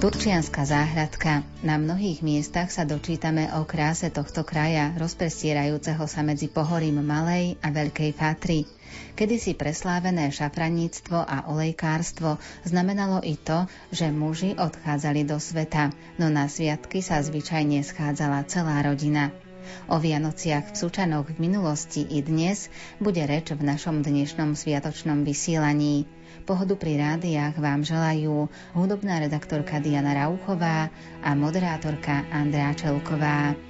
[0.00, 1.44] Turčianská záhradka.
[1.60, 7.68] Na mnohých miestach sa dočítame o kráse tohto kraja, rozprestierajúceho sa medzi pohorím Malej a
[7.68, 8.64] Veľkej Fatry.
[9.12, 16.48] Kedysi preslávené šafraníctvo a olejkárstvo znamenalo i to, že muži odchádzali do sveta, no na
[16.48, 19.28] sviatky sa zvyčajne schádzala celá rodina.
[19.92, 22.72] O Vianociach v Sučanoch v minulosti i dnes
[23.04, 26.08] bude reč v našom dnešnom sviatočnom vysielaní.
[26.44, 30.88] Pohodu pri rádiách vám želajú hudobná redaktorka Diana Rauchová
[31.20, 33.69] a moderátorka Andrá Čelková.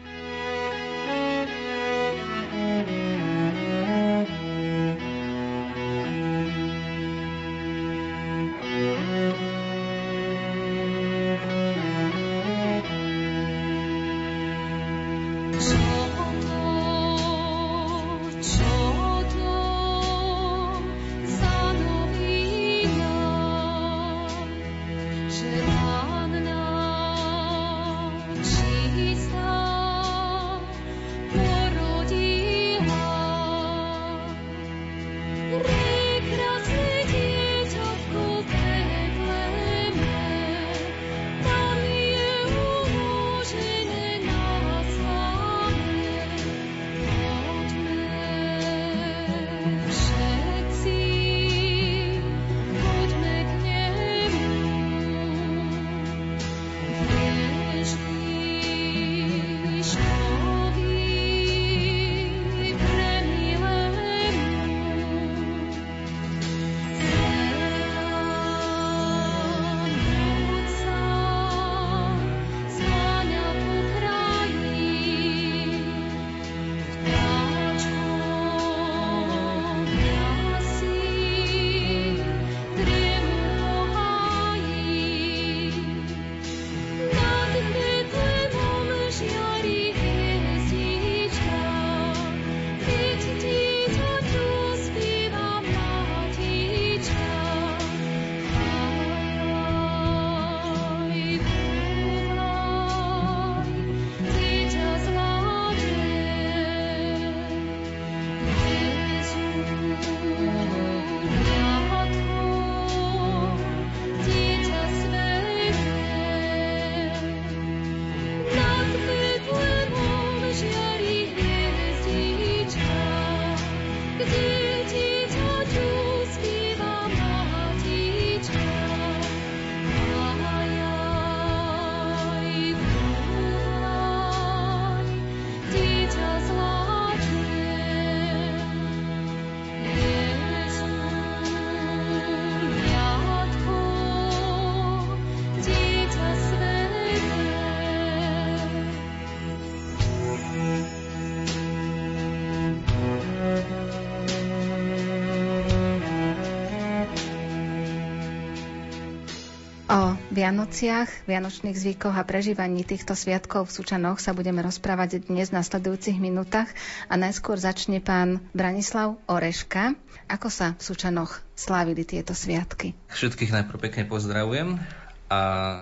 [160.30, 166.22] Vianociach, vianočných zvykoch a prežívaní týchto sviatkov v Sučanoch sa budeme rozprávať dnes v nasledujúcich
[166.22, 166.70] minútach
[167.10, 169.98] a najskôr začne pán Branislav Oreška.
[170.30, 172.94] Ako sa v Sučanoch slávili tieto sviatky?
[173.10, 174.78] Všetkých najprv pekne pozdravujem
[175.26, 175.40] a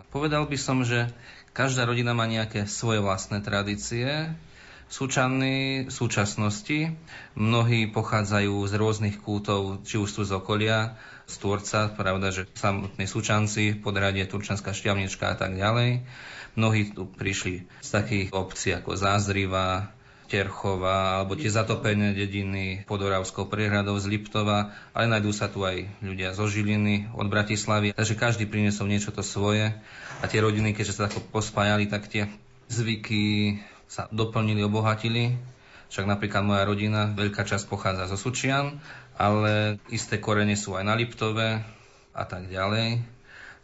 [0.09, 1.13] povedal by som, že
[1.53, 4.33] každá rodina má nejaké svoje vlastné tradície,
[4.89, 6.97] Súčany v súčasnosti.
[7.37, 10.97] Mnohí pochádzajú z rôznych kútov, či už sú z okolia,
[11.29, 16.09] z Tvorca, pravda, že samotní Súčanci, podradie Turčanská šťavnička a tak ďalej.
[16.57, 19.93] Mnohí tu prišli z takých obcí ako Zázriva,
[20.29, 25.89] Terchova, alebo tie zatopené dediny pod Oravskou prehradou z Liptova, ale nájdú sa tu aj
[26.05, 29.73] ľudia zo Žiliny, od Bratislavy, takže každý priniesol niečo to svoje.
[30.21, 32.29] A tie rodiny, keďže sa tako pospájali, tak tie
[32.69, 33.57] zvyky
[33.89, 35.35] sa doplnili, obohatili.
[35.89, 38.77] Však napríklad moja rodina, veľká časť pochádza zo Sučian,
[39.17, 41.65] ale isté korene sú aj na Liptove
[42.13, 43.01] a tak ďalej.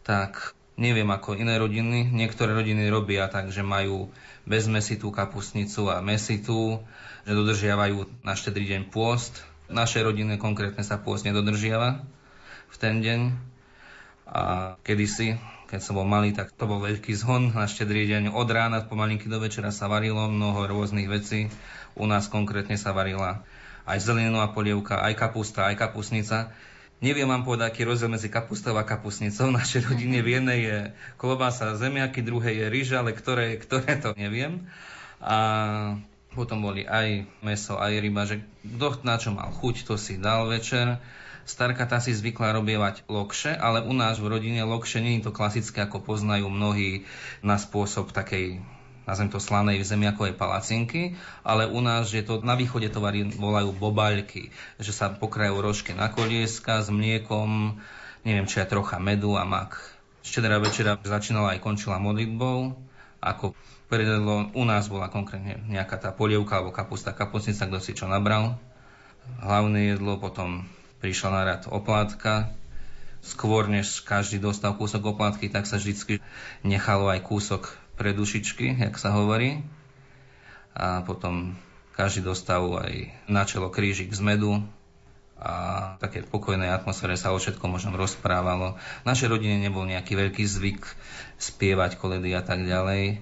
[0.01, 2.09] Tak neviem ako iné rodiny.
[2.09, 4.09] Niektoré rodiny robia tak, že majú
[4.49, 6.81] bez mesitú kapusnicu a mesitu,
[7.29, 9.45] že dodržiavajú na štedrý deň pôst.
[9.69, 12.01] V našej rodine konkrétne sa pôst nedodržiava
[12.69, 13.21] v ten deň.
[14.25, 18.33] A kedysi keď som bol malý, tak to bol veľký zhon na štedrý deň.
[18.33, 21.49] Od rána po malinky do večera sa varilo mnoho rôznych vecí.
[21.97, 23.41] U nás konkrétne sa varila
[23.85, 26.53] aj zelenová polievka, aj kapusta, aj kapusnica.
[27.03, 29.47] Neviem vám povedať, aký rozdiel medzi kapustou a kapusnicou.
[29.51, 30.77] V našej rodine v jednej je
[31.21, 34.65] klobása zemiaky, druhé je rýža, ale ktoré, ktoré to neviem.
[35.21, 35.37] A
[36.35, 40.51] potom boli aj meso, aj ryba, že kto na čo mal chuť, to si dal
[40.51, 40.99] večer.
[41.45, 45.31] Starka tá si zvykla robievať lokše, ale u nás v rodine lokše nie je to
[45.31, 47.05] klasické, ako poznajú mnohí
[47.45, 48.65] na spôsob takej
[49.05, 51.13] nazvem to slanej zemiakovej palacinky,
[51.45, 52.97] ale u nás, že to na východe to
[53.37, 54.49] volajú bobaľky,
[54.81, 57.77] že sa pokrajú rožky na kolieska s mliekom,
[58.25, 59.77] neviem, či aj trocha medu a mak.
[60.25, 62.73] Štedrá večera začínala aj končila modlitbou,
[63.21, 63.53] ako
[63.85, 68.57] predjedlo u nás bola konkrétne nejaká tá polievka alebo kapusta, kapustnica, kto si čo nabral.
[69.45, 70.65] Hlavné jedlo, potom
[70.99, 72.53] prišla na rad oplátka,
[73.25, 76.21] skôr než každý dostal kúsok oplátky, tak sa vždy
[76.61, 79.65] nechalo aj kúsok pre dušičky, jak sa hovorí.
[80.75, 81.55] A potom
[81.95, 84.59] každý dostal aj na čelo krížik z medu
[85.39, 85.53] a
[85.95, 88.79] v také pokojnej atmosfére sa o všetko možno rozprávalo.
[89.03, 90.83] V našej rodine nebol nejaký veľký zvyk
[91.39, 93.19] spievať koledy a tak ďalej.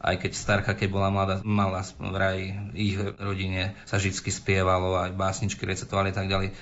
[0.00, 5.66] Aj keď starka, keď bola mladá, mala vraj ich rodine sa vždy spievalo, aj básničky
[5.66, 6.54] recitovali a tak ďalej.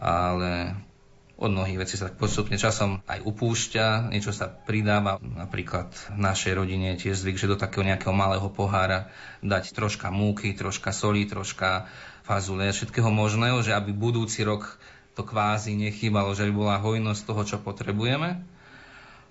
[0.00, 0.80] Ale
[1.40, 5.16] od mnohých vecí sa tak postupne časom aj upúšťa, niečo sa pridáva.
[5.20, 9.08] Napríklad v našej rodine tiež zvyk, že do takého nejakého malého pohára
[9.40, 11.88] dať troška múky, troška soli, troška
[12.28, 14.76] fazule, všetkého možného, že aby budúci rok
[15.16, 18.44] to kvázi nechýbalo, že by bola hojnosť toho, čo potrebujeme.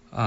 [0.09, 0.25] A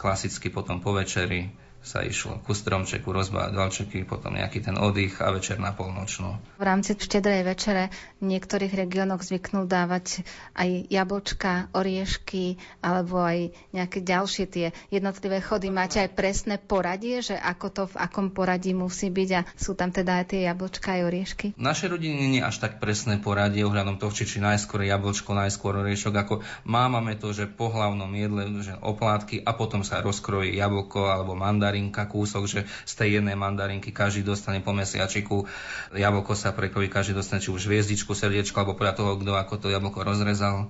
[0.00, 5.34] klasicky potom po večeri sa išlo ku stromčeku, rozbávať valčeky, potom nejaký ten oddych a
[5.34, 6.38] večer na polnočnú.
[6.56, 7.90] V rámci štedrej večere
[8.22, 10.22] v niektorých regiónoch zvyknú dávať
[10.54, 15.74] aj jablčka, oriešky alebo aj nejaké ďalšie tie jednotlivé chody.
[15.74, 19.90] Máte aj presné poradie, že ako to v akom poradí musí byť a sú tam
[19.90, 21.46] teda aj tie jablčka aj oriešky?
[21.58, 25.34] V našej rodine nie je až tak presné poradie ohľadom toho, či, či najskôr jablčko,
[25.34, 30.54] najskôr oriešok, ako máme to, že po hlavnom jedle, že oplátky a potom sa rozkrojí
[30.54, 35.48] jablko alebo mandar mandarinka, kúsok, že z tej jednej mandarinky každý dostane po mesiačiku,
[35.96, 39.66] jablko sa prekrojí, každý dostane či už hviezdičku, srdiečko, alebo podľa toho, kto ako to
[39.72, 40.68] jablko rozrezal.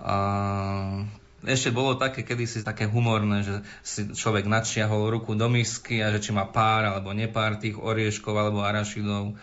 [0.00, 0.16] A
[1.44, 6.24] ešte bolo také kedysi také humorné, že si človek nadšiahol ruku do misky a že
[6.24, 9.36] či má pár alebo nepár tých orieškov alebo arašidov.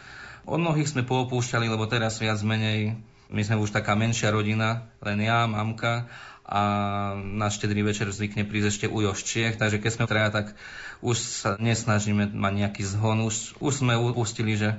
[0.46, 5.18] Od mnohých sme poopúšťali, lebo teraz viac menej my sme už taká menšia rodina, len
[5.25, 6.06] ja, mamka
[6.45, 6.62] a
[7.18, 10.45] na štedrý večer zvykne prísť ešte ujo Čiech, takže keď sme traja, tak
[11.01, 14.77] už sa nesnažíme mať nejaký zhon, už, už sme upustili, že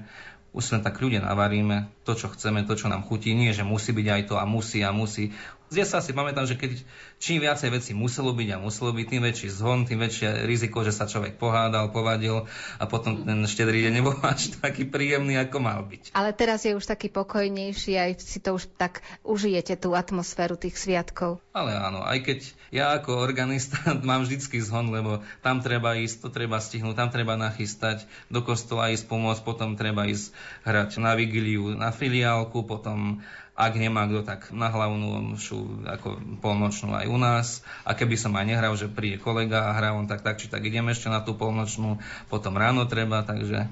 [0.56, 3.36] už sme tak ľudia navaríme to, čo chceme, to, čo nám chutí.
[3.36, 5.36] Nie, že musí byť aj to a musí a musí.
[5.66, 6.78] Z sa si pamätám, že keď
[7.18, 10.94] čím viacej veci muselo byť a muselo byť, tým väčší zhon, tým väčšie riziko, že
[10.94, 12.46] sa človek pohádal, povadil
[12.78, 16.14] a potom ten štedrý deň nebol až taký príjemný, ako mal byť.
[16.14, 20.78] Ale teraz je už taký pokojnejší, aj si to už tak užijete, tú atmosféru tých
[20.78, 21.42] sviatkov.
[21.50, 22.38] Ale áno, aj keď
[22.70, 23.78] ja ako organista
[24.08, 28.94] mám vždycky zhon, lebo tam treba ísť, to treba stihnúť, tam treba nachystať, do kostola
[28.94, 30.30] ísť pomôcť, potom treba ísť
[30.62, 33.18] hrať na vigiliu, na filiálku, potom
[33.56, 37.64] ak nemá kto, tak na hlavnú omšu ako polnočnú aj u nás.
[37.88, 40.62] A keby som aj nehral, že príde kolega a hrá on tak, tak či tak
[40.62, 41.98] ideme ešte na tú polnočnú,
[42.28, 43.66] potom ráno treba, takže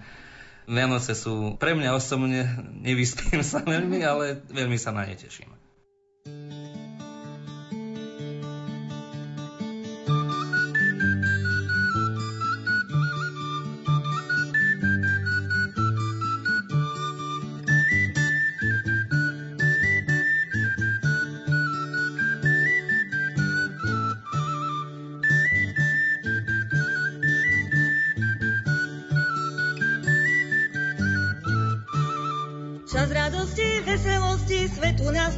[0.64, 2.48] Vianoce sú pre mňa osobne,
[2.80, 5.53] nevyspím sa veľmi, ale veľmi sa na ne teším.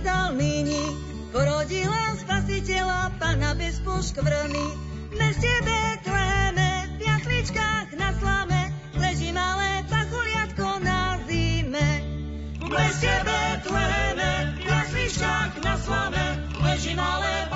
[0.06, 0.94] dal nyní.
[1.34, 4.66] Porodila spasiteľa, pana bez poškvrny.
[5.10, 11.88] V meste Betleme, v jasličkách na slame, leží malé pachuliatko na zime.
[12.62, 16.24] V meste Betleme, v jasličkách na slame,
[16.62, 17.55] leží malé pachuliatko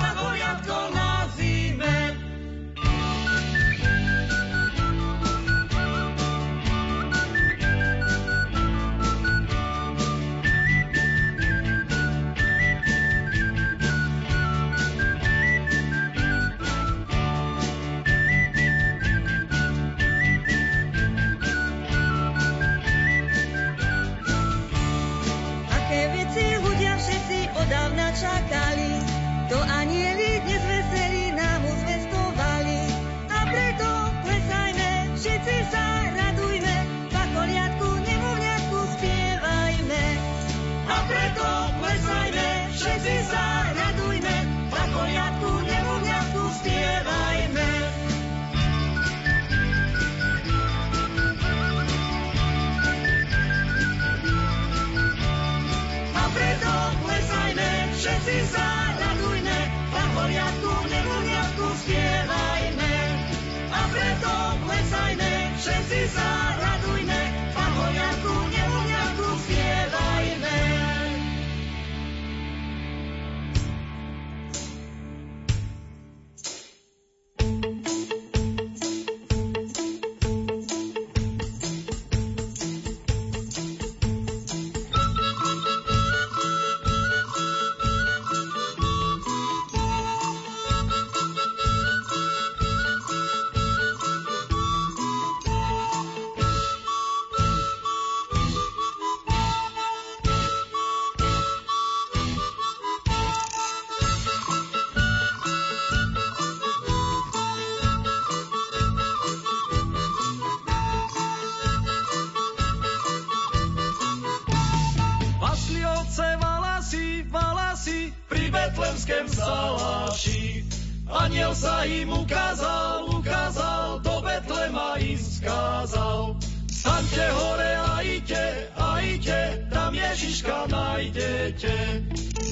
[131.11, 131.75] nájdete.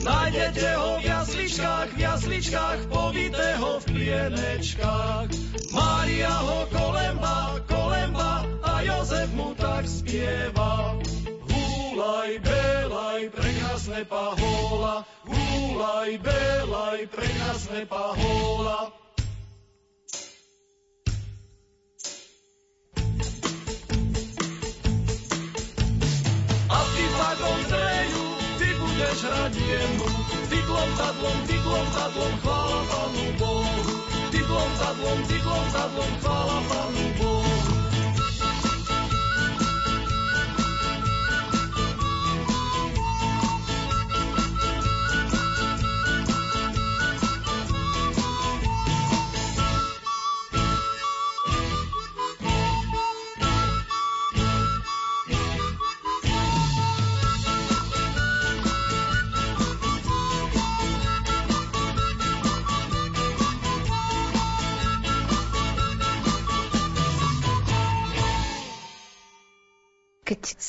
[0.04, 2.80] Nájdete ho v jasličkách, v jasličkách,
[3.60, 5.28] ho v plienečkách.
[5.72, 11.00] Mária ho kolemba, kolemba a Jozef mu tak spieva.
[11.48, 18.92] Húlaj, belaj, prekrásne pahola, húlaj, belaj, prekrásne pahola.
[30.80, 33.96] diglom zadlom, diglom zadlom, hvala panu Bohu.
[34.32, 37.09] Diglom zadlom, diglom zadlom, hvala panu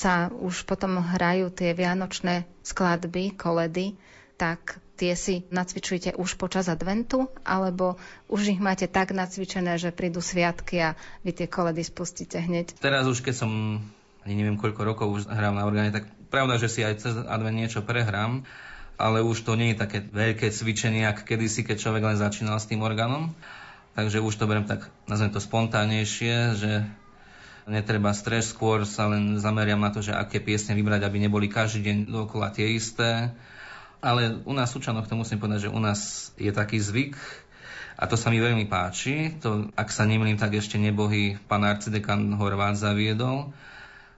[0.01, 4.01] sa už potom hrajú tie vianočné skladby, koledy,
[4.41, 8.01] tak tie si nacvičujete už počas adventu, alebo
[8.33, 12.81] už ich máte tak nacvičené, že prídu sviatky a vy tie koledy spustíte hneď?
[12.81, 13.53] Teraz už keď som,
[14.25, 17.61] ani neviem koľko rokov už hrám na orgáne, tak pravda, že si aj cez advent
[17.61, 18.49] niečo prehrám,
[18.97, 22.69] ale už to nie je také veľké cvičenie, ako kedysi, keď človek len začínal s
[22.69, 23.37] tým orgánom.
[23.97, 26.89] Takže už to beriem tak, nazvem to spontánnejšie, že
[27.69, 31.85] netreba stres, skôr sa len zameriam na to, že aké piesne vybrať, aby neboli každý
[31.85, 33.33] deň dokola tie isté.
[34.01, 37.17] Ale u nás v to musím povedať, že u nás je taký zvyk,
[38.01, 39.37] a to sa mi veľmi páči.
[39.45, 43.53] To, ak sa nemýlim, tak ešte nebohý pán arcidekan Horvát zaviedol.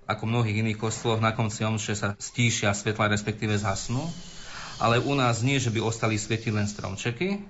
[0.06, 4.06] Ako mnohých iných kostoloch na konci omše sa stíšia svetla, respektíve zhasnú.
[4.78, 7.42] Ale u nás nie, že by ostali svietiť len stromčeky,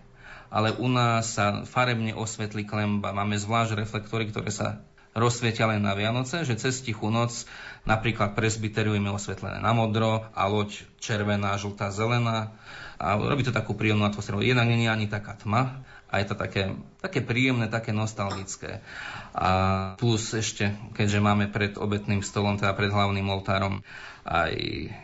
[0.48, 3.12] ale u nás sa farebne osvetlí klemba.
[3.12, 4.80] Máme zvlášť reflektory, ktoré sa
[5.12, 7.44] rozsvietia len na Vianoce, že cez tichú noc
[7.84, 12.56] napríklad presbyteriujeme osvetlené na modro a loď červená, žltá, zelená
[13.02, 14.40] a robí to takú príjemnú atmosféru.
[14.40, 18.84] Jednak nie je ani taká tma a je to také, také príjemné, také nostalgické.
[19.32, 19.50] A
[19.96, 23.80] plus ešte, keďže máme pred obetným stolom, teda pred hlavným oltárom
[24.22, 24.54] aj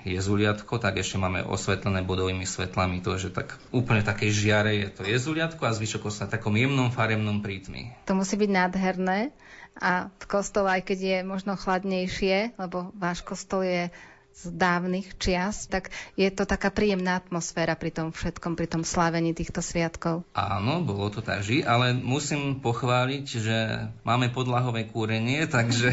[0.06, 3.02] jezuliatko, tak ešte máme osvetlené bodovými svetlami.
[3.02, 7.42] To, že tak úplne také žiare je to jezuliatko a zvyšok sa takom jemnom faremnom
[7.42, 7.96] prítmi.
[8.06, 9.34] To musí byť nádherné
[9.78, 13.82] a v kostole, aj keď je možno chladnejšie, lebo váš kostol je
[14.38, 19.34] z dávnych čias, tak je to taká príjemná atmosféra pri tom všetkom, pri tom slávení
[19.34, 20.22] týchto sviatkov.
[20.30, 23.56] Áno, bolo to tak ale musím pochváliť, že
[24.06, 25.90] máme podlahové kúrenie, takže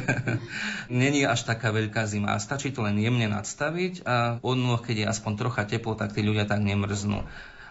[0.94, 2.38] není až taká veľká zima.
[2.38, 6.46] Stačí to len jemne nadstaviť a od keď je aspoň trocha teplo, tak tí ľudia
[6.46, 7.26] tak nemrznú.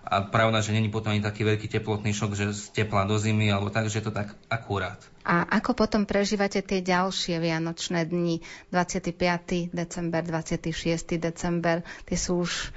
[0.05, 3.49] A pravda, že není potom ani taký veľký teplotný šok, že z tepla do zimy,
[3.49, 5.01] alebo tak, že je to tak akurát.
[5.25, 9.73] A ako potom prežívate tie ďalšie vianočné dni, 25.
[9.73, 11.17] december, 26.
[11.17, 12.69] december, tie sú už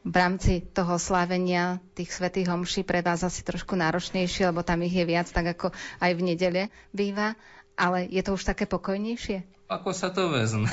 [0.00, 4.96] v rámci toho slávenia tých svetých homší pre vás asi trošku náročnejšie, lebo tam ich
[4.96, 6.62] je viac, tak ako aj v nedele
[6.96, 7.36] býva.
[7.80, 9.40] Ale je to už také pokojnejšie?
[9.70, 10.68] Ako sa to vezme?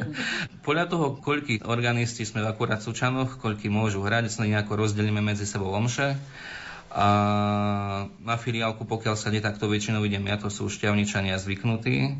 [0.66, 5.46] Podľa toho, koľký organisti sme akurát v Sučanoch, koľký môžu hrať, sa nejako rozdelíme medzi
[5.46, 6.18] sebou omše.
[6.90, 7.06] A
[8.18, 12.18] na filiálku, pokiaľ sa nie takto väčšinou idem ja, to sú šťavničania zvyknutí,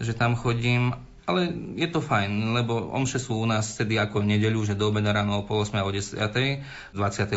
[0.00, 0.96] že tam chodím.
[1.28, 4.88] ale je to fajn, lebo omše sú u nás vtedy ako v nedeľu, že do
[4.88, 6.16] obeda ráno o pol 8 a o 10.
[6.96, 7.36] 25.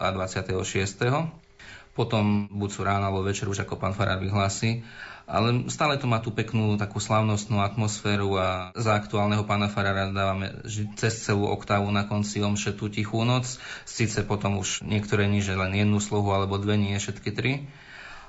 [0.00, 1.41] a 26.
[1.92, 4.80] Potom buď sú ráno alebo večer už ako pán Farár vyhlási.
[5.28, 10.64] Ale stále to má tú peknú takú slavnostnú atmosféru a za aktuálneho pána Farára dávame
[10.98, 13.60] cez celú oktávu na konci omše tú tichú noc.
[13.86, 17.70] Sice potom už niektoré níže len jednu slohu alebo dve, nie všetky tri.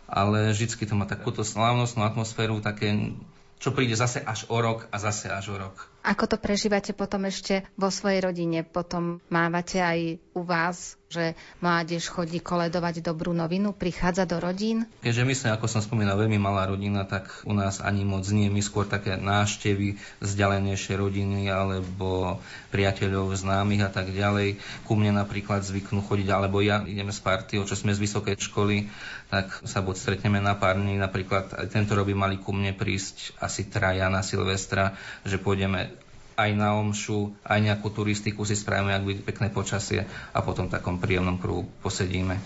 [0.05, 3.15] Ale vždycky to má takúto slávnostnú atmosféru, také
[3.63, 5.87] čo príde zase až o rok a zase až o rok.
[6.03, 8.67] Ako to prežívate potom ešte vo svojej rodine?
[8.67, 14.89] Potom mávate aj u vás, že mládež chodí koledovať dobrú novinu, prichádza do rodín?
[15.05, 18.49] Keďže my sme, ako som spomínal, veľmi malá rodina, tak u nás ani moc nie.
[18.49, 22.41] My skôr také náštevy vzdialenejšie rodiny alebo
[22.73, 24.57] priateľov, známych a tak ďalej.
[24.89, 28.89] Ku mne napríklad zvyknú chodiť, alebo ja ideme z partiou, čo sme z vysokej školy,
[29.29, 33.69] tak sa buď stretneme na pár dní, napríklad tento roby mali ku mne prísť asi
[33.69, 36.02] traja na Silvestra, že pôjdeme
[36.37, 40.75] aj na omšu, aj nejakú turistiku si spravíme, ak bude pekné počasie a potom v
[40.75, 42.37] takom príjemnom kruhu posedíme.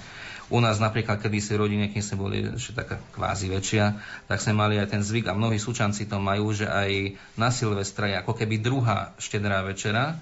[0.48, 4.00] U nás napríklad, kedy si rodine, keď sme boli ešte taká kvázi väčšia,
[4.32, 8.08] tak sme mali aj ten zvyk a mnohí súčanci to majú, že aj na Silvestra
[8.08, 10.16] je ako keby druhá štedrá večera,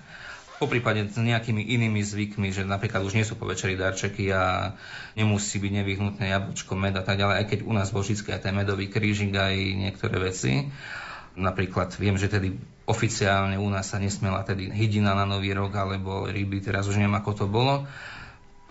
[0.56, 4.74] po prípade s nejakými inými zvykmi, že napríklad už nie sú po večeri darčeky a
[5.20, 8.56] nemusí byť nevyhnutné jablčko, med a tak ďalej, aj keď u nás vždy aj ten
[8.56, 10.72] medový krížik, aj niektoré veci.
[11.36, 12.56] Napríklad viem, že tedy
[12.86, 17.18] oficiálne u nás sa nesmela tedy hydina na Nový rok alebo ryby, teraz už neviem,
[17.18, 17.90] ako to bolo.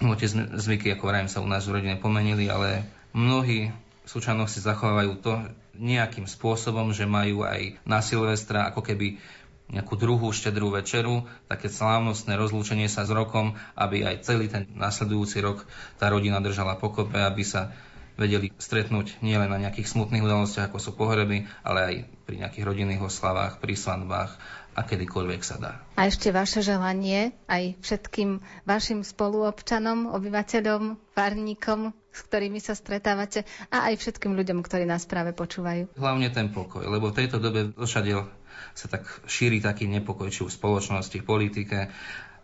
[0.02, 3.70] No, tie zvyky, ako vrajím, sa u nás v rodine pomenili, ale mnohí
[4.04, 5.32] v Súčanoch si zachovávajú to
[5.74, 9.18] nejakým spôsobom, že majú aj na Silvestra ako keby
[9.64, 15.40] nejakú druhú štedrú večeru, také slávnostné rozlúčenie sa s rokom, aby aj celý ten nasledujúci
[15.40, 15.64] rok
[15.96, 17.72] tá rodina držala pokope, aby sa
[18.14, 21.94] vedeli stretnúť nielen na nejakých smutných udalostiach, ako sú pohreby, ale aj
[22.24, 24.38] pri nejakých rodinných oslavách, pri svadbách
[24.74, 25.72] a kedykoľvek sa dá.
[25.94, 33.90] A ešte vaše želanie aj všetkým vašim spoluobčanom, obyvateľom, farníkom, s ktorými sa stretávate a
[33.90, 35.94] aj všetkým ľuďom, ktorí nás práve počúvajú.
[35.94, 38.26] Hlavne ten pokoj, lebo v tejto dobe došadiel
[38.74, 41.78] sa tak šíri taký nepokoj, či v spoločnosti, v politike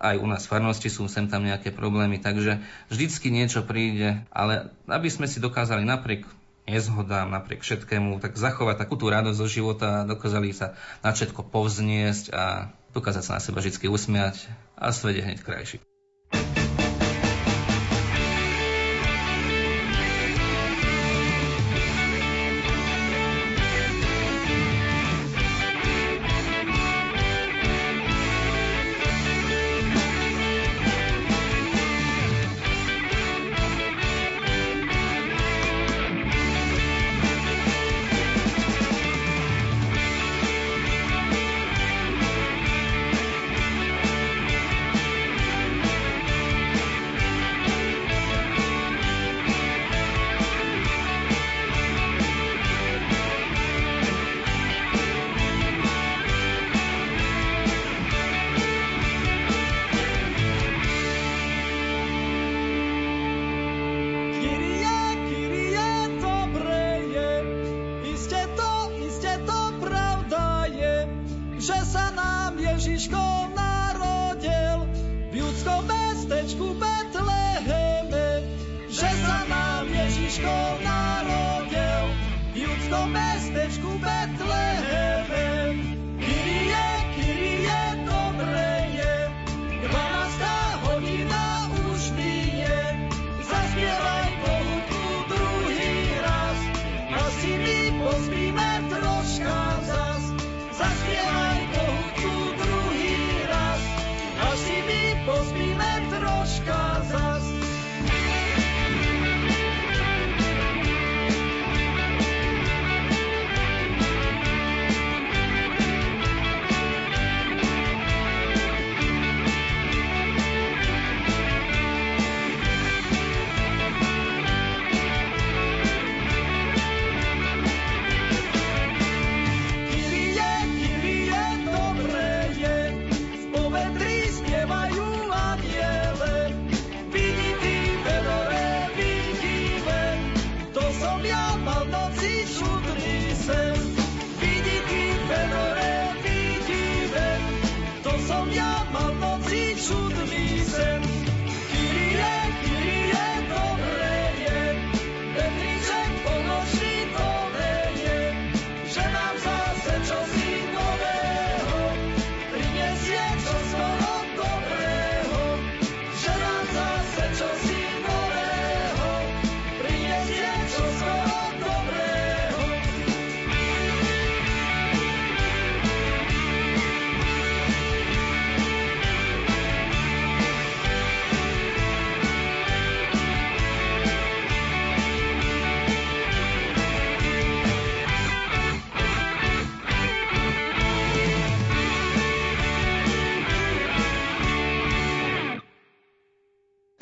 [0.01, 4.73] aj u nás v farnosti sú sem tam nejaké problémy, takže vždycky niečo príde, ale
[4.89, 6.25] aby sme si dokázali napriek
[6.71, 12.31] nezhodám, napriek všetkému, tak zachovať takú tú radosť zo života, dokázali sa na všetko povzniesť
[12.31, 14.47] a dokázať sa na seba vždy usmiať
[14.79, 15.77] a svet je hneď krajší.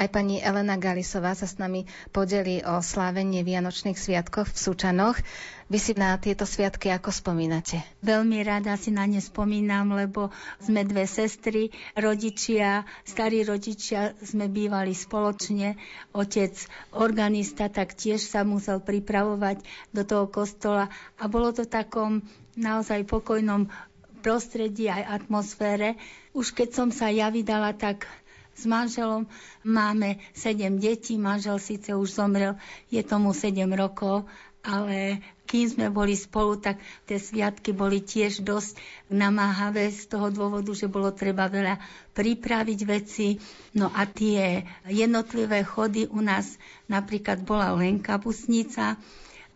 [0.08, 1.84] Aj pani Elena Galisová sa s nami
[2.16, 5.20] podeli o slávenie Vianočných sviatkoch v Sučanoch.
[5.68, 7.84] Vy si na tieto sviatky ako spomínate?
[8.00, 10.32] Veľmi rada si na ne spomínam, lebo
[10.64, 15.76] sme dve sestry, rodičia, starí rodičia sme bývali spoločne.
[16.16, 16.56] Otec,
[16.96, 19.60] organista, tak tiež sa musel pripravovať
[19.92, 20.88] do toho kostola
[21.20, 22.24] a bolo to takom
[22.56, 23.68] naozaj pokojnom
[24.24, 26.00] prostredí aj atmosfére.
[26.32, 28.08] Už keď som sa ja vydala, tak
[28.58, 29.30] s manželom.
[29.62, 32.58] Máme sedem detí, manžel síce už zomrel,
[32.90, 34.26] je tomu sedem rokov,
[34.66, 36.76] ale kým sme boli spolu, tak
[37.08, 38.76] tie sviatky boli tiež dosť
[39.08, 41.80] namáhavé z toho dôvodu, že bolo treba veľa
[42.12, 43.38] pripraviť veci.
[43.72, 49.00] No a tie jednotlivé chody u nás napríklad bola len kapusnica,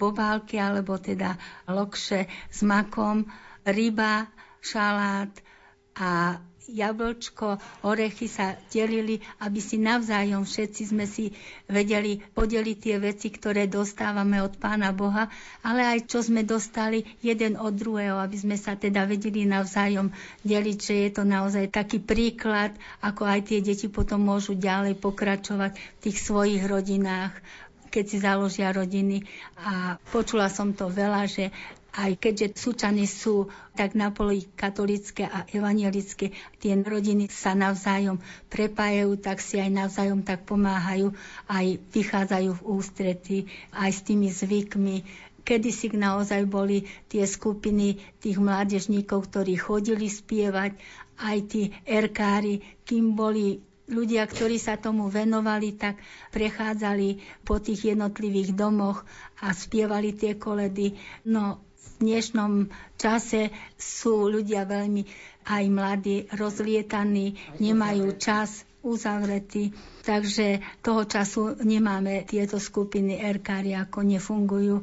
[0.01, 1.37] bobálky alebo teda
[1.69, 3.29] lokše s makom,
[3.69, 4.33] ryba,
[4.65, 5.31] šalát
[5.95, 11.35] a jablčko, orechy sa delili, aby si navzájom všetci sme si
[11.67, 15.27] vedeli podeliť tie veci, ktoré dostávame od Pána Boha,
[15.67, 20.15] ale aj čo sme dostali jeden od druhého, aby sme sa teda vedeli navzájom
[20.47, 25.73] deliť, že je to naozaj taký príklad, ako aj tie deti potom môžu ďalej pokračovať
[25.75, 27.35] v tých svojich rodinách
[27.93, 29.21] keď si založia rodiny.
[29.61, 31.53] A počula som to veľa, že
[31.93, 39.45] aj keďže súčany sú tak napoli katolické a evangelické, tie rodiny sa navzájom prepájajú, tak
[39.45, 41.13] si aj navzájom tak pomáhajú,
[41.53, 43.37] aj vychádzajú v ústrety,
[43.77, 44.97] aj s tými zvykmi,
[45.43, 50.79] Kedysi naozaj boli tie skupiny tých mládežníkov, ktorí chodili spievať,
[51.19, 53.59] aj tí erkári, kým boli
[53.91, 55.99] ľudia, ktorí sa tomu venovali, tak
[56.31, 59.03] prechádzali po tých jednotlivých domoch
[59.43, 60.95] a spievali tie koledy.
[61.27, 61.59] No
[62.03, 62.67] dnešnom
[62.99, 65.07] čase sú ľudia veľmi
[65.47, 69.71] aj mladí, rozlietaní, nemajú čas uzavretí,
[70.03, 74.77] takže toho času nemáme tieto skupiny erkári, ako nefungujú.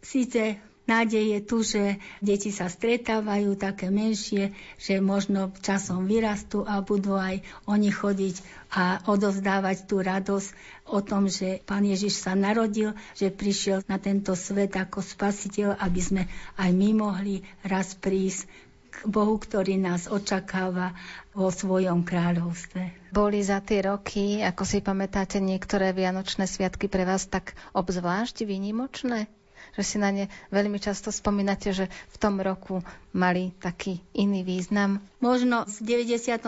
[0.00, 1.82] Síce Nádej je tu, že
[2.18, 4.50] deti sa stretávajú také menšie,
[4.82, 7.38] že možno časom vyrastú a budú aj
[7.70, 8.42] oni chodiť
[8.74, 10.50] a odovzdávať tú radosť
[10.90, 16.00] o tom, že Pán Ježiš sa narodil, že prišiel na tento svet ako spasiteľ, aby
[16.02, 16.22] sme
[16.58, 18.50] aj my mohli raz prísť
[18.92, 20.92] k Bohu, ktorý nás očakáva
[21.32, 23.12] vo svojom kráľovstve.
[23.14, 29.30] Boli za tie roky, ako si pamätáte, niektoré vianočné sviatky pre vás tak obzvlášť výnimočné?
[29.72, 35.00] Že si na ne veľmi často spomínate, že v tom roku mali taký iný význam?
[35.22, 36.42] Možno v 94.,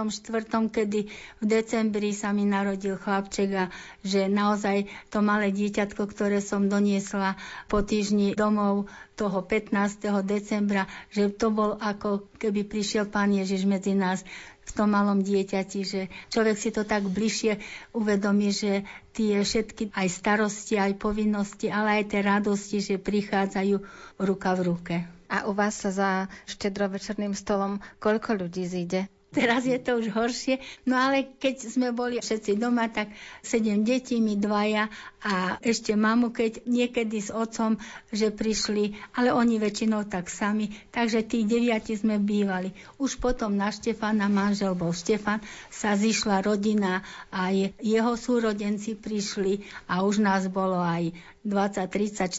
[0.69, 1.01] kedy
[1.41, 3.65] v decembri sa mi narodil chlapček a
[4.03, 7.39] že naozaj to malé dieťatko, ktoré som doniesla
[7.71, 10.03] po týždni domov toho 15.
[10.27, 14.27] decembra, že to bol ako keby prišiel Pán Ježiš medzi nás
[14.65, 16.01] v tom malom dieťati, že
[16.33, 17.61] človek si to tak bližšie
[17.93, 23.77] uvedomí, že tie všetky aj starosti, aj povinnosti, ale aj tie radosti, že prichádzajú
[24.19, 24.97] ruka v ruke.
[25.31, 26.11] A u vás sa za
[26.51, 29.09] štedrovečerným stolom koľko ľudí zíde?
[29.35, 30.63] Teraz je to už horšie.
[30.87, 33.11] No ale keď sme boli všetci doma, tak
[33.43, 34.87] sedem detí, my dvaja
[35.27, 37.75] a ešte mamu, keď niekedy s otcom,
[38.15, 40.71] že prišli, ale oni väčšinou tak sami.
[40.95, 42.71] Takže tí deviati sme bývali.
[43.03, 47.03] Už potom na Štefana, manžel bol Štefan, sa zišla rodina
[47.35, 47.51] a
[47.83, 51.11] jeho súrodenci prišli a už nás bolo aj
[51.43, 52.31] 20, 30,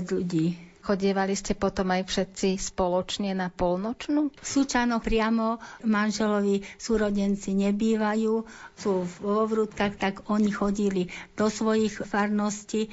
[0.00, 0.67] 40 ľudí.
[0.78, 4.30] Chodievali ste potom aj všetci spoločne na polnočnú?
[4.30, 8.34] V Súčanoch priamo manželovi súrodenci nebývajú,
[8.78, 12.88] sú vo vrútkach, tak oni chodili do svojich farností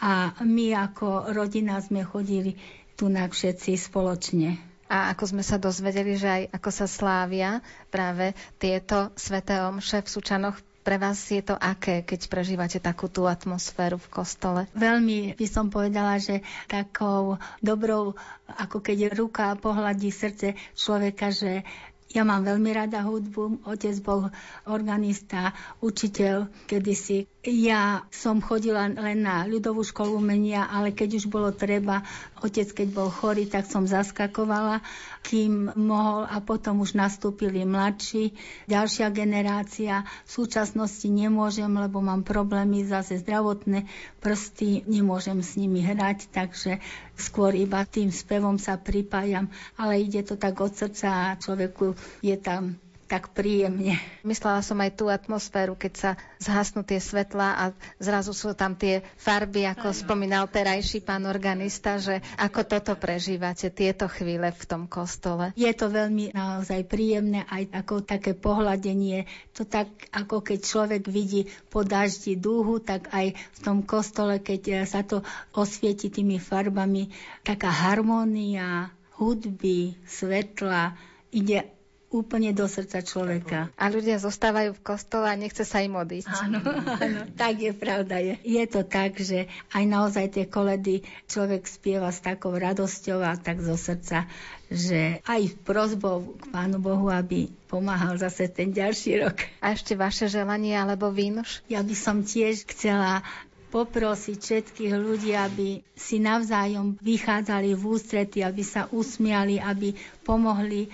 [0.00, 2.56] a my ako rodina sme chodili
[2.94, 4.60] tu na všetci spoločne.
[4.90, 7.62] A ako sme sa dozvedeli, že aj ako sa slávia
[7.94, 13.28] práve tieto sveté omše v Sučanoch, pre vás je to aké, keď prežívate takú tú
[13.28, 14.60] atmosféru v kostole?
[14.72, 18.16] Veľmi by som povedala, že takou dobrou,
[18.48, 21.62] ako keď ruka pohľadí srdce človeka, že
[22.10, 23.62] ja mám veľmi rada hudbu.
[23.70, 24.34] Otec bol
[24.66, 27.30] organista, učiteľ kedysi.
[27.46, 32.02] Ja som chodila len na ľudovú školu umenia, ale keď už bolo treba,
[32.40, 34.80] otec keď bol chorý, tak som zaskakovala,
[35.22, 38.32] kým mohol a potom už nastúpili mladší.
[38.66, 43.84] Ďalšia generácia v súčasnosti nemôžem, lebo mám problémy zase zdravotné
[44.18, 46.80] prsty, nemôžem s nimi hrať, takže
[47.14, 52.36] skôr iba tým spevom sa pripájam, ale ide to tak od srdca a človeku je
[52.36, 53.98] tam tak príjemne.
[54.22, 57.64] Myslela som aj tú atmosféru, keď sa zhasnú tie svetlá a
[57.98, 59.98] zrazu sú tam tie farby, ako ano.
[59.98, 65.50] spomínal terajší pán organista, že ako toto prežívate, tieto chvíle v tom kostole.
[65.58, 69.26] Je to veľmi naozaj príjemné, aj ako také pohľadenie.
[69.58, 74.86] To tak, ako keď človek vidí po daždi dúhu, tak aj v tom kostole, keď
[74.86, 77.10] sa to osvieti tými farbami,
[77.42, 80.94] taká harmónia, hudby, svetla,
[81.34, 81.79] ide
[82.10, 83.70] úplne do srdca človeka.
[83.78, 86.26] A ľudia zostávajú v kostole a nechce sa im odísť.
[86.42, 86.58] Áno,
[87.06, 88.18] áno, tak je pravda.
[88.18, 88.34] Je.
[88.42, 93.62] je to tak, že aj naozaj tie koledy človek spieva s takou radosťou a tak
[93.62, 94.26] zo srdca,
[94.66, 99.46] že aj prozbou k Pánu Bohu, aby pomáhal zase ten ďalší rok.
[99.62, 101.62] A ešte vaše želanie alebo výnoš?
[101.70, 103.22] Ja by som tiež chcela
[103.70, 109.94] poprosiť všetkých ľudí, aby si navzájom vychádzali v ústrety, aby sa usmiali, aby
[110.26, 110.90] pomohli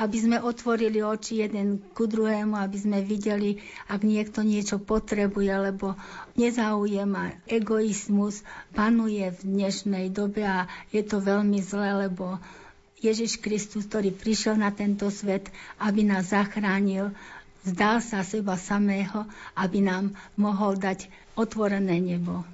[0.00, 5.92] aby sme otvorili oči jeden ku druhému, aby sme videli, ak niekto niečo potrebuje, lebo
[6.40, 8.40] nezáujem a egoizmus
[8.72, 12.40] panuje v dnešnej dobe a je to veľmi zle, lebo
[13.00, 17.12] Ježiš Kristus, ktorý prišiel na tento svet, aby nás zachránil,
[17.64, 22.44] vzdal sa seba samého, aby nám mohol dať otvorené nebo.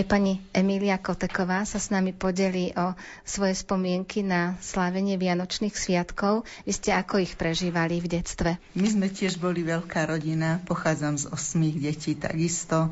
[0.00, 6.48] Aj pani Emília Koteková sa s nami podelí o svoje spomienky na slávenie Vianočných sviatkov.
[6.64, 8.56] Vy ste ako ich prežívali v detstve?
[8.72, 12.88] My sme tiež boli veľká rodina, pochádzam z osmých detí takisto,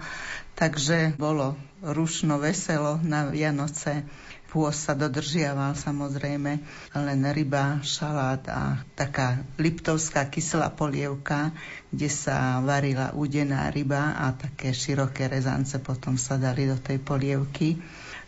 [0.53, 4.05] takže bolo rušno, veselo na Vianoce.
[4.49, 6.53] Pôs sa dodržiaval samozrejme,
[6.97, 11.53] len ryba, šalát a taká liptovská kyslá polievka,
[11.93, 17.77] kde sa varila udená ryba a také široké rezance potom sa dali do tej polievky.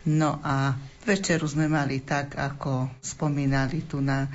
[0.05, 0.77] No a
[1.09, 4.29] večeru sme mali tak, ako spomínali tu na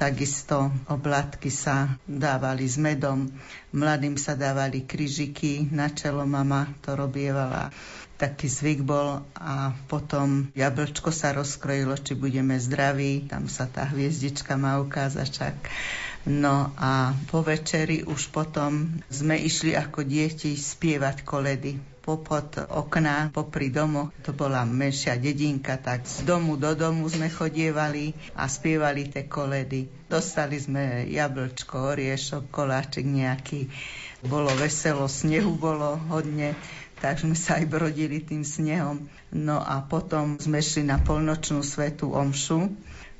[0.00, 3.28] Takisto oblatky sa dávali s medom,
[3.68, 7.68] mladým sa dávali kryžiky, na čelo mama to robievala.
[8.20, 14.60] Taký zvyk bol a potom jablčko sa rozkrojilo, či budeme zdraví, tam sa tá hviezdička
[14.60, 15.56] má ukázať.
[16.28, 23.68] No a po večeri už potom sme išli ako deti spievať koledy popod okna, popri
[23.68, 24.12] domu.
[24.24, 29.86] To bola menšia dedinka, tak z domu do domu sme chodievali a spievali tie koledy.
[30.10, 33.70] Dostali sme jablčko, oriešok, koláčik nejaký.
[34.26, 36.52] Bolo veselo, snehu bolo hodne,
[37.00, 39.08] tak sme sa aj brodili tým snehom.
[39.32, 42.68] No a potom sme šli na polnočnú svetú omšu,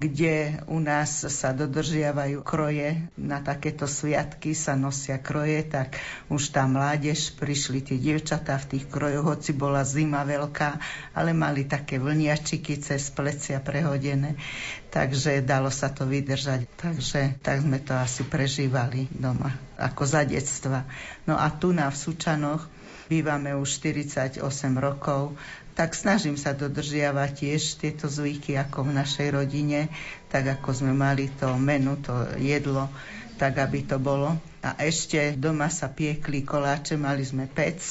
[0.00, 3.04] kde u nás sa dodržiavajú kroje.
[3.20, 6.00] Na takéto sviatky sa nosia kroje, tak
[6.33, 10.81] už tá mládež, prišli tie dievčatá v tých krojoch, hoci bola zima veľká,
[11.12, 14.40] ale mali také vlniačiky cez plecia prehodené,
[14.88, 16.64] takže dalo sa to vydržať.
[16.81, 20.88] Takže tak sme to asi prežívali doma, ako za detstva.
[21.28, 22.79] No a tu na v Sučanoch
[23.11, 24.38] bývame už 48
[24.79, 25.35] rokov,
[25.75, 29.90] tak snažím sa dodržiavať tiež tieto zvyky ako v našej rodine,
[30.31, 32.87] tak ako sme mali to menu, to jedlo,
[33.35, 34.38] tak aby to bolo.
[34.63, 37.83] A ešte doma sa piekli koláče, mali sme pec,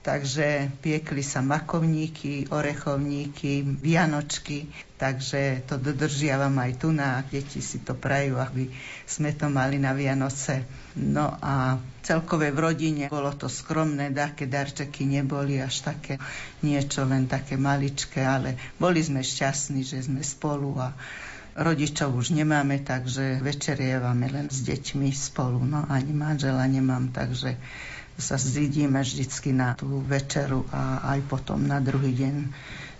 [0.00, 7.92] takže piekli sa makovníky, orechovníky, vianočky, takže to dodržiavam aj tu na deti si to
[7.98, 8.70] prajú, aby
[9.04, 10.85] sme to mali na Vianoce.
[10.96, 16.16] No a celkové v rodine bolo to skromné, také darčeky neboli až také
[16.64, 20.96] niečo, len také maličké, ale boli sme šťastní, že sme spolu a
[21.56, 27.60] rodičov už nemáme, takže večerievame len s deťmi spolu, no ani manžela nemám, takže
[28.16, 32.34] sa zidíme vždycky na tú večeru a aj potom na druhý deň.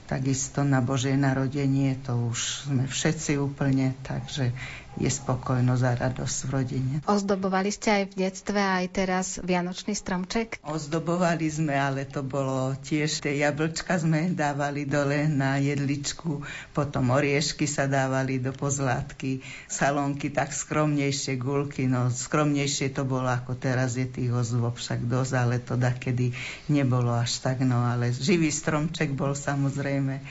[0.06, 4.54] Takisto na Božie narodenie, to už sme všetci úplne, takže
[4.96, 6.94] je spokojnosť a radosť v rodine.
[7.04, 10.60] Ozdobovali ste aj v detstve, aj teraz Vianočný stromček?
[10.64, 17.68] Ozdobovali sme, ale to bolo tiež, tie jablčka sme dávali dole na jedličku, potom oriešky
[17.68, 24.08] sa dávali do pozlátky, salónky tak skromnejšie, gulky, no skromnejšie to bolo ako teraz je
[24.08, 26.32] tých ozvob však dosť, ale to kedy
[26.72, 30.24] nebolo až tak, no ale živý stromček bol samozrejme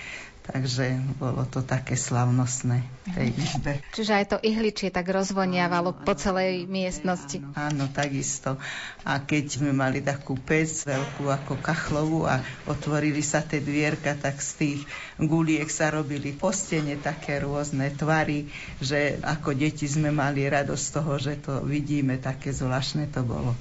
[0.46, 3.72] Takže bolo to také slavnostné v tej izbe.
[3.98, 7.42] Čiže aj to ihličie tak rozvoniavalo po celej miestnosti.
[7.58, 8.62] Áno, áno, takisto.
[9.02, 14.38] A keď sme mali takú pec veľkú ako kachlovú a otvorili sa tie dvierka, tak
[14.38, 14.80] z tých
[15.18, 18.46] guliek sa robili po stene také rôzne tvary,
[18.78, 23.58] že ako deti sme mali radosť z toho, že to vidíme, také zvláštne to bolo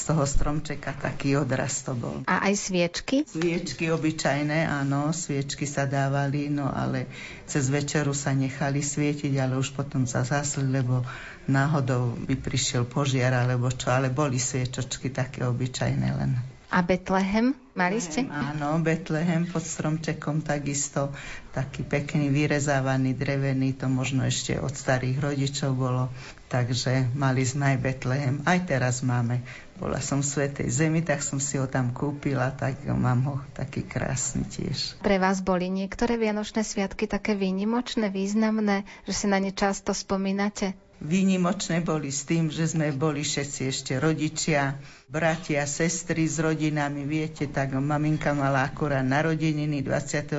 [0.00, 2.24] z toho stromčeka taký odraz to bol.
[2.24, 3.28] A aj sviečky?
[3.28, 7.04] Sviečky obyčajné, áno, sviečky sa dávali, no ale
[7.44, 11.04] cez večeru sa nechali svietiť, ale už potom sa zasli, lebo
[11.44, 16.32] náhodou by prišiel požiar alebo čo, ale boli sviečočky také obyčajné len.
[16.70, 18.30] A Betlehem mali ste?
[18.30, 21.10] Áno, Betlehem pod stromčekom takisto
[21.50, 26.14] taký pekný, vyrezávaný, drevený, to možno ešte od starých rodičov bolo.
[26.46, 29.42] Takže mali sme aj Betlehem, aj teraz máme.
[29.80, 33.80] Bola som v Svetej Zemi, tak som si ho tam kúpila, tak mám ho taký
[33.80, 35.00] krásny tiež.
[35.00, 40.76] Pre vás boli niektoré Vianočné sviatky také výnimočné, významné, že si na ne často spomínate?
[41.00, 44.76] Výnimočné boli s tým, že sme boli všetci ešte rodičia,
[45.10, 50.38] bratia, sestry s rodinami, viete, tak maminka mala akurát narodeniny 24.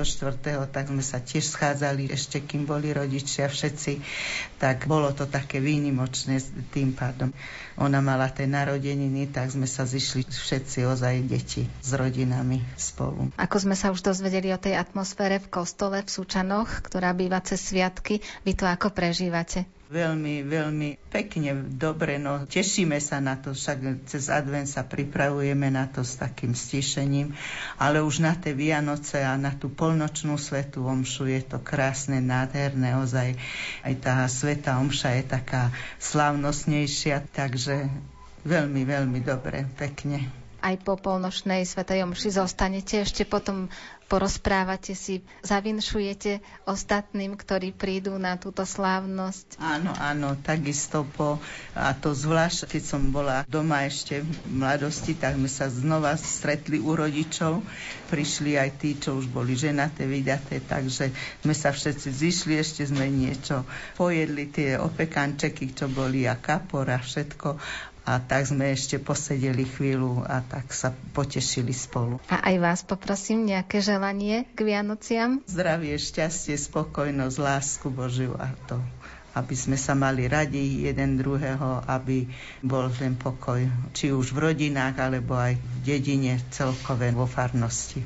[0.72, 4.00] tak sme sa tiež schádzali ešte, kým boli rodičia všetci,
[4.56, 6.40] tak bolo to také výnimočné
[6.72, 7.36] tým pádom.
[7.76, 13.28] Ona mala tie narodeniny, tak sme sa zišli všetci ozaj deti s rodinami spolu.
[13.36, 17.60] Ako sme sa už dozvedeli o tej atmosfére v kostole v Súčanoch, ktorá býva cez
[17.60, 19.68] sviatky, vy to ako prežívate?
[19.92, 25.84] Veľmi, veľmi pekne, dobre, no tešíme sa na to, však cez advent sa pripravujeme na
[25.84, 27.36] to s takým stišením,
[27.76, 32.96] ale už na tie Vianoce a na tú polnočnú svetú omšu je to krásne, nádherné,
[32.96, 33.36] ozaj
[33.84, 35.68] aj tá sveta omša je taká
[36.00, 37.92] slavnostnejšia, takže
[38.48, 43.66] veľmi, veľmi dobre, pekne aj po polnočnej svetej omši zostanete ešte potom
[44.12, 49.56] porozprávate si, zavinšujete ostatným, ktorí prídu na túto slávnosť.
[49.56, 51.40] Áno, áno, takisto po,
[51.72, 56.76] a to zvlášť, keď som bola doma ešte v mladosti, tak sme sa znova stretli
[56.76, 57.64] u rodičov,
[58.12, 61.08] prišli aj tí, čo už boli ženaté, vydaté, takže
[61.40, 63.64] sme sa všetci zišli, ešte sme niečo
[63.96, 67.56] pojedli, tie opekančeky, čo boli a kapor a všetko
[68.02, 72.18] a tak sme ešte posedeli chvíľu a tak sa potešili spolu.
[72.26, 75.38] A aj vás poprosím nejaké želanie k Vianociam?
[75.46, 78.82] Zdravie, šťastie, spokojnosť, lásku Božiu a to
[79.32, 82.28] aby sme sa mali radi jeden druhého, aby
[82.60, 83.64] bol ten pokoj,
[83.96, 88.04] či už v rodinách, alebo aj v dedine celkové vo farnosti.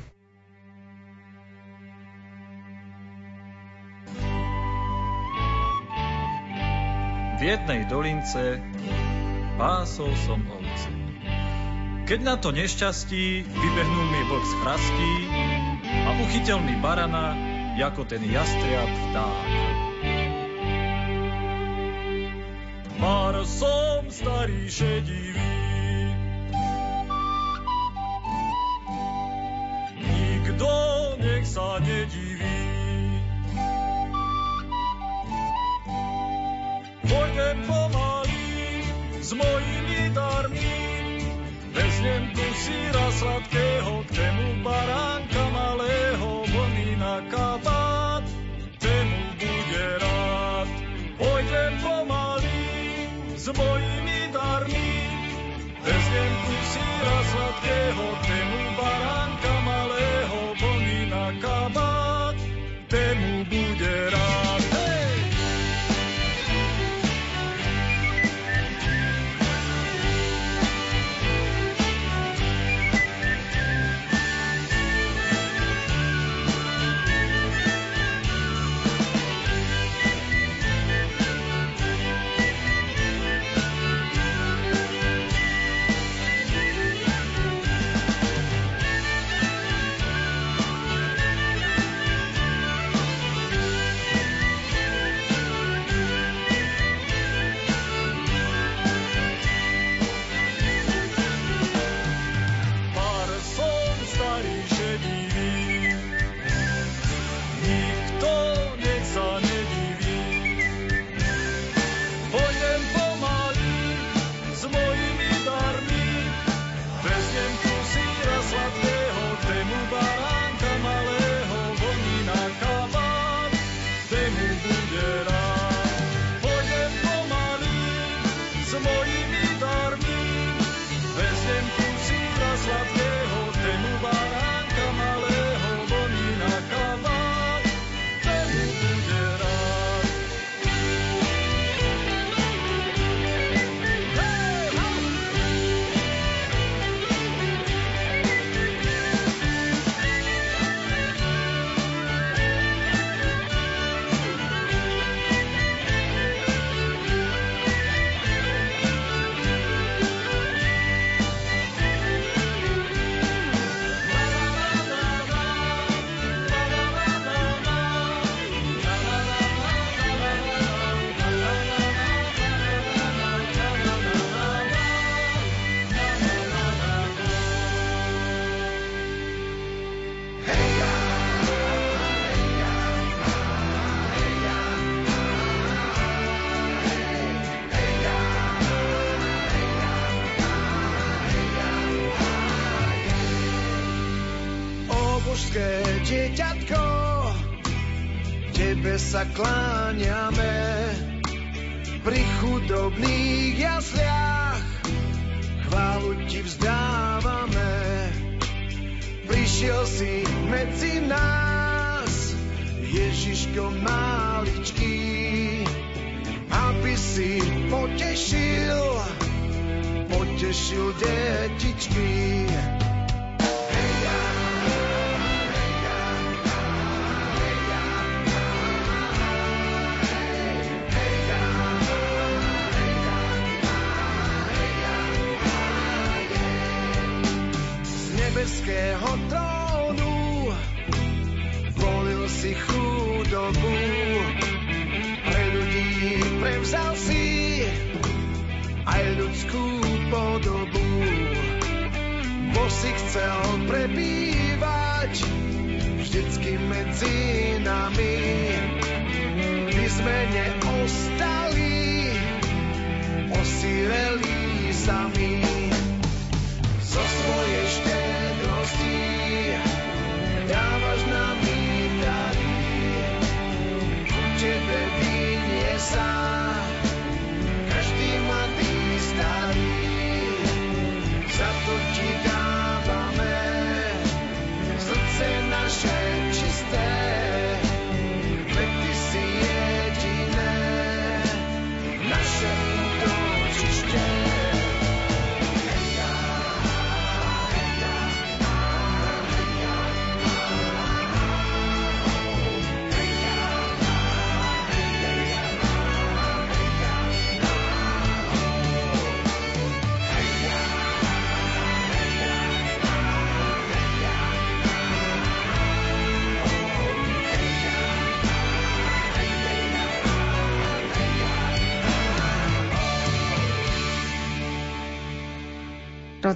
[7.37, 8.57] V jednej dolince
[9.57, 10.89] pásol som ovce.
[12.07, 15.13] Keď na to nešťastí vybehnul mi vlk z chrastí
[16.07, 17.35] a uchytil mi barana,
[17.77, 19.49] ako ten jastriab vták.
[22.97, 25.53] Mar som starý šedivý,
[30.01, 30.71] nikto
[31.21, 32.65] nech sa nediví.
[37.05, 38.36] Pôjdem pomaly,
[39.27, 40.71] s mojimi darmi.
[41.75, 42.47] Veznem tu
[43.11, 48.23] sladkého, k tému baránka malého, vlny na kabát,
[48.79, 50.67] tému bude rád.
[51.19, 52.63] Pôjdem pomaly
[53.35, 54.89] s mojimi darmi,
[55.83, 58.26] veznem tu síra sladkého, tému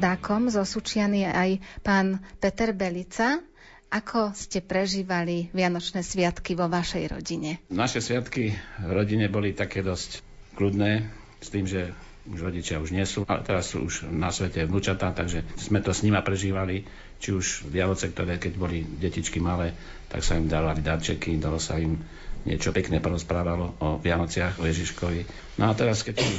[0.02, 1.50] Rodákom zo Sučiany je aj
[1.86, 3.38] pán Peter Belica.
[3.94, 7.62] Ako ste prežívali Vianočné sviatky vo vašej rodine?
[7.70, 8.50] Naše sviatky
[8.82, 10.26] v rodine boli také dosť
[10.58, 11.06] kľudné,
[11.38, 11.94] s tým, že
[12.26, 15.94] už rodičia už nie sú, ale teraz sú už na svete vnúčatá, takže sme to
[15.94, 16.82] s nima prežívali,
[17.22, 19.78] či už Vianoce, ktoré keď boli detičky malé,
[20.10, 22.02] tak sa im dávali darčeky, dalo sa im
[22.42, 25.30] niečo pekné porozprávalo o Vianociach, o Ježiškovi.
[25.62, 26.34] No a teraz, keď sú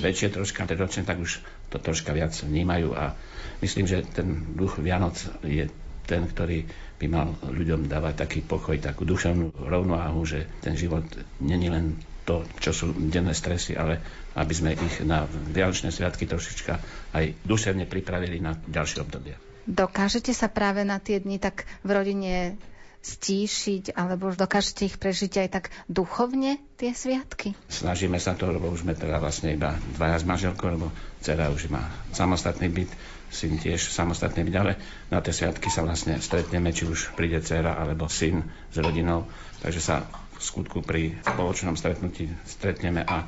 [0.00, 3.16] väčšie troška, ročne, tak už to troška viac vnímajú a
[3.64, 5.72] myslím, že ten duch Vianoc je
[6.04, 6.68] ten, ktorý
[7.00, 11.02] by mal ľuďom dávať taký pokoj, takú duševnú rovnováhu, že ten život
[11.40, 13.98] není len to, čo sú denné stresy, ale
[14.38, 16.78] aby sme ich na Vianočné sviatky trošička
[17.16, 19.34] aj duševne pripravili na ďalšie obdobie.
[19.66, 22.58] Dokážete sa práve na tie dni tak v rodine
[23.02, 27.58] stíšiť, alebo už dokážete ich prežiť aj tak duchovne, tie sviatky?
[27.66, 31.66] Snažíme sa to, lebo už sme teda vlastne iba dvaja s manželkou, lebo dcera už
[31.68, 32.90] má samostatný byt,
[33.34, 34.72] syn tiež samostatný byt, ale
[35.10, 39.26] na tie sviatky sa vlastne stretneme, či už príde dcera alebo syn s rodinou,
[39.66, 43.26] takže sa v skutku pri spoločnom stretnutí stretneme a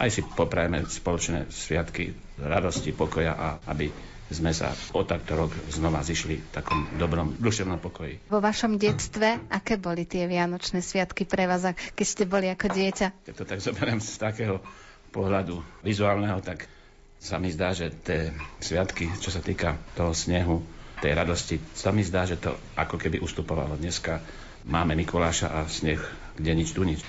[0.00, 3.92] aj si poprajeme spoločné sviatky radosti, pokoja a aby
[4.30, 8.22] sme sa o takto rok znova zišli v takom dobrom duševnom pokoji.
[8.30, 11.66] Vo vašom detstve, aké boli tie Vianočné sviatky pre vás,
[11.98, 13.26] keď ste boli ako dieťa?
[13.26, 14.62] Keď to tak zoberiem z takého
[15.10, 16.70] pohľadu vizuálneho, tak
[17.20, 20.62] sa mi zdá, že tie sviatky, čo sa týka toho snehu,
[21.00, 23.76] tej radosti, sa mi zdá, že to ako keby ustupovalo.
[23.76, 24.20] Dneska
[24.68, 26.00] máme Mikuláša a sneh,
[26.36, 27.00] kde nič, tu nič.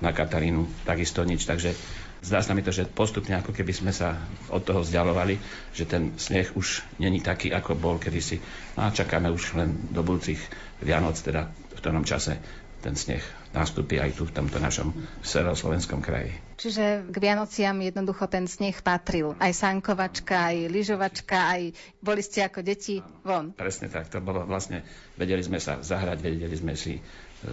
[0.00, 1.76] Na Katarínu takisto nič, takže
[2.20, 4.20] Zdá sa mi to, že postupne ako keby sme sa
[4.52, 5.40] od toho vzdialovali,
[5.72, 8.36] že ten sneh už není taký, ako bol kedysi.
[8.76, 10.40] No a čakáme už len do budúcich
[10.84, 12.36] Vianoc, teda v ktorom čase
[12.80, 13.20] ten sneh
[13.52, 16.32] nastúpi aj tu v tomto našom severoslovenskom kraji.
[16.56, 19.36] Čiže k Vianociam jednoducho ten sneh patril.
[19.36, 21.62] Aj sankovačka, aj lyžovačka, aj
[22.00, 23.52] boli ste ako deti von.
[23.52, 24.84] Presne tak, to bolo vlastne,
[25.20, 27.00] vedeli sme sa zahrať, vedeli sme si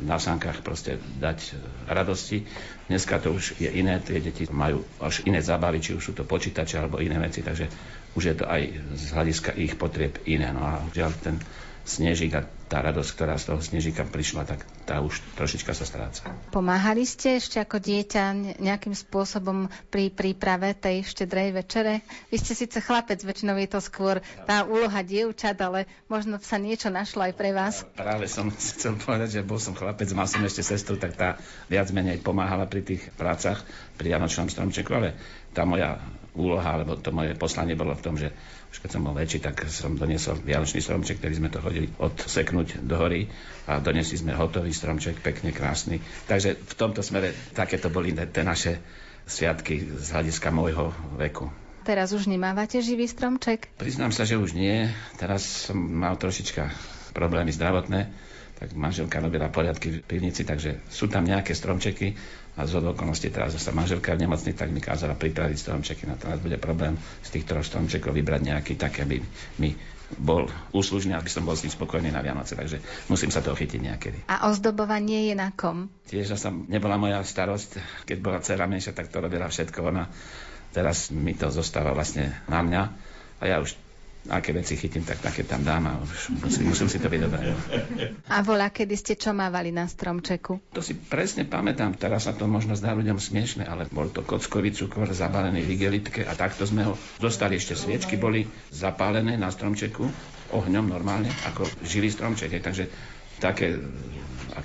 [0.03, 1.55] na sánkach proste dať
[1.87, 2.43] radosti.
[2.91, 6.27] Dneska to už je iné, tie deti majú až iné zábavy, či už sú to
[6.27, 7.71] počítače alebo iné veci, takže
[8.15, 8.61] už je to aj
[8.99, 10.51] z hľadiska ich potrieb iné.
[10.51, 11.35] No a žiaľ, ten
[11.87, 16.27] snežík a tá radosť, ktorá z toho snežíka prišla, tak tá už trošička sa stráca.
[16.51, 22.03] Pomáhali ste ešte ako dieťa nejakým spôsobom pri príprave tej štedrej večere?
[22.27, 26.91] Vy ste síce chlapec, väčšinou je to skôr tá úloha dievčat, ale možno sa niečo
[26.91, 27.87] našlo aj pre vás.
[27.95, 31.39] Práve som chcel povedať, že bol som chlapec, mal som ešte sestru, tak tá
[31.71, 33.63] viac menej pomáhala pri tých prácach,
[33.95, 35.15] pri Janočnom stromčeku, ale
[35.55, 36.03] tá moja
[36.37, 38.29] úloha, alebo to moje poslanie bolo v tom, že
[38.77, 42.85] Už keď som bol väčší, tak som doniesol vianočný stromček, ktorý sme to chodili odseknúť
[42.85, 43.25] do hory
[43.65, 45.97] a donesli sme hotový stromček, pekne krásny.
[46.29, 48.77] Takže v tomto smere takéto boli tie naše
[49.25, 51.49] sviatky z hľadiska môjho veku.
[51.89, 53.65] Teraz už nemávate živý stromček?
[53.81, 54.93] Priznám sa, že už nie.
[55.17, 56.69] Teraz som mal trošička
[57.17, 58.13] problémy zdravotné,
[58.57, 62.17] tak manželka robila poriadky v pivnici, takže sú tam nejaké stromčeky
[62.57, 66.09] a z okolností teraz zase manželka v nemocný, tak mi kázala pripraviť stromčeky.
[66.09, 69.21] Na teraz bude problém z tých troch stromčekov vybrať nejaký tak, aby
[69.61, 69.77] mi
[70.17, 72.79] bol úslužný, aby som bol s ním spokojný na Vianoce, takže
[73.11, 74.17] musím sa toho chytiť niekedy.
[74.31, 75.91] A ozdobovanie je na kom?
[76.07, 80.07] Tiež zase nebola moja starosť, keď bola dcera menšia, tak to robila všetko ona
[80.77, 82.81] Teraz mi to zostáva vlastne na mňa
[83.39, 83.73] a ja už
[84.27, 87.55] aké veci chytím, tak také tam dám a už musím, musím si to vydobrať.
[88.27, 90.75] A voľa, kedy ste čo mávali na stromčeku?
[90.75, 94.75] To si presne pamätám, teraz sa to možno zdá ľuďom smiešne, ale bol to kockový
[94.75, 97.55] cukor zabalený v igelitke a takto sme ho dostali.
[97.57, 100.05] Ešte sviečky boli zapálené na stromčeku
[100.53, 102.53] ohňom normálne, ako živý stromček.
[102.59, 102.87] Takže
[103.39, 103.79] také,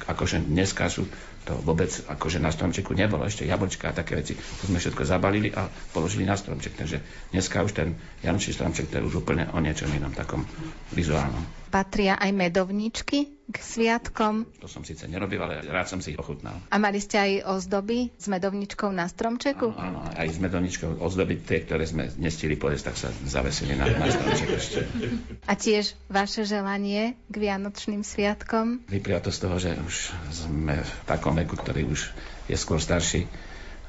[0.06, 1.06] akože dneska sú
[1.42, 4.34] to vôbec akože na stromčeku nebolo, ešte jablčka a také veci.
[4.34, 6.78] To sme všetko zabalili a položili na stromček.
[6.78, 7.02] Takže
[7.34, 7.88] dneska už ten
[8.22, 10.46] Jančí stromček to je už úplne o niečom inom takom
[10.94, 11.61] vizuálnom.
[11.72, 14.44] Patria aj medovničky k sviatkom?
[14.60, 16.60] To som síce nerobil, ale rád som si ich ochutnal.
[16.68, 19.72] A mali ste aj ozdoby s medovničkou na stromčeku?
[19.72, 23.88] Áno, áno aj s medovničkou ozdoby, tie, ktoré sme nestili pojesť, tak sa zavesili na,
[23.88, 24.80] na stromček ešte.
[25.48, 28.84] A tiež vaše želanie k Vianočným sviatkom?
[28.92, 29.96] Vyplýva to z toho, že už
[30.28, 32.12] sme v takom veku, ktorý už
[32.52, 33.24] je skôr starší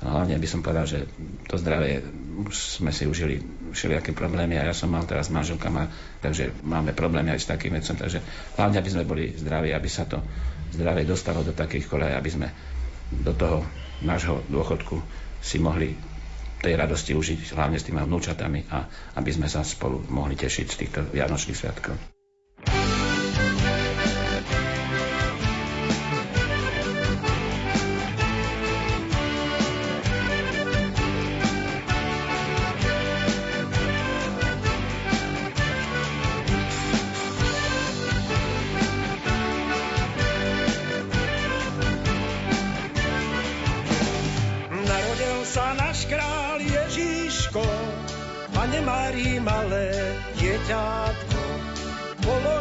[0.04, 1.08] hlavne by som povedal, že
[1.48, 2.04] to zdravie,
[2.44, 3.40] už sme si užili
[3.72, 5.88] všelijaké problémy a ja som mal teraz manželka, má,
[6.20, 8.20] takže máme problémy aj s takým vecom, takže
[8.60, 10.20] hlavne, aby sme boli zdraví, aby sa to
[10.76, 12.48] zdravie dostalo do takých kolej, aby sme
[13.14, 13.64] do toho
[14.04, 15.00] nášho dôchodku
[15.40, 15.94] si mohli
[16.64, 18.88] tej radosti užiť, hlavne s tými vnúčatami a
[19.20, 22.13] aby sme sa spolu mohli tešiť z týchto vianočných sviatkov.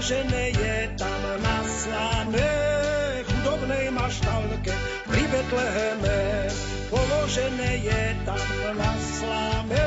[0.03, 2.55] Položené je tam na slané
[3.23, 4.75] chudobnej maštalke
[5.07, 6.51] pri Betleheme.
[6.91, 8.51] Položené je tam
[8.83, 9.87] na sláme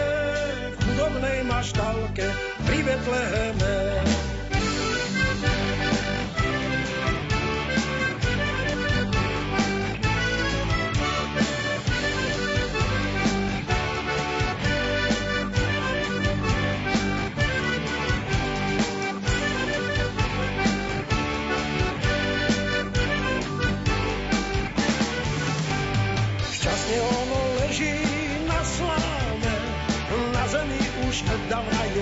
[0.79, 2.31] chudobnej maštalke
[2.63, 3.94] pri Betleheme.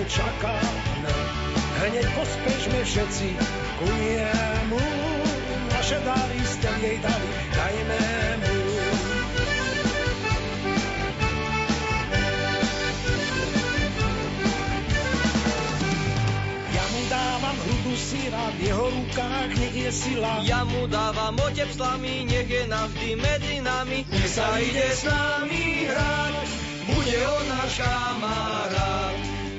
[0.08, 1.16] Čakáme.
[1.84, 3.30] Hneď pospešme všetci
[3.80, 4.84] ku niemu,
[5.76, 8.02] naše dary ste jej dali, dajme
[8.44, 8.58] mu.
[17.54, 20.44] Hrudu síra, v jeho rukách nech je sila.
[20.44, 24.04] Ja mu dávam otec slamy, nech je navždy medzi nami.
[24.04, 26.48] Nech sa ide s nami hrať,
[26.92, 29.13] bude on náš kamarát.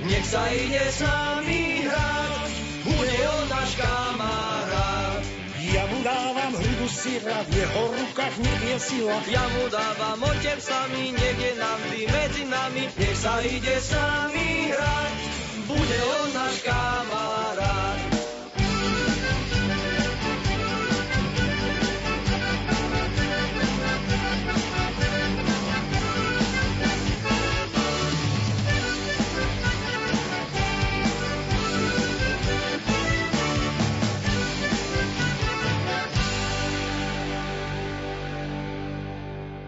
[0.04, 2.52] Nech sa ide s nami hrať,
[2.84, 5.24] bude on náš kamarát.
[5.64, 9.16] Ja mu dávam hrudu syra, v jeho rukách nech je sila.
[9.32, 12.84] Ja mu dávam otec sami, nech je navždy medzi nami.
[13.00, 15.14] Nech sa ide s nami hrať,
[15.72, 18.03] bude on náš kamarát.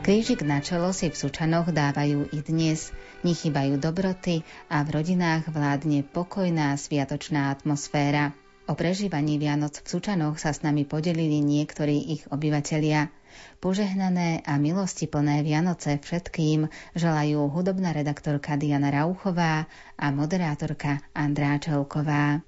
[0.06, 2.94] Krížik na čelo si v Sučanoch dávajú i dnes.
[3.26, 8.30] Nechybajú dobroty a v rodinách vládne pokojná sviatočná atmosféra.
[8.70, 13.10] O prežívaní Vianoc v Sučanoch sa s nami podelili niektorí ich obyvatelia.
[13.58, 19.66] Požehnané a milosti plné Vianoce všetkým želajú hudobná redaktorka Diana Rauchová
[19.98, 22.46] a moderátorka Andrá Čelková.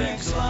[0.00, 0.49] checks.